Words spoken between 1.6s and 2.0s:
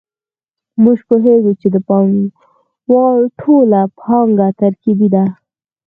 چې د